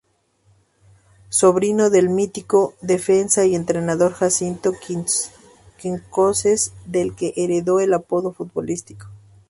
Sobrino 1.29 1.91
del 1.91 2.09
mítico 2.09 2.73
defensa 2.81 3.45
y 3.45 3.53
entrenador 3.53 4.13
Jacinto 4.13 4.73
Quincoces, 5.77 6.73
del 6.87 7.13
que 7.15 7.33
heredó 7.35 7.79
el 7.79 7.93
apodo 7.93 8.33
futbolístico. 8.33 9.07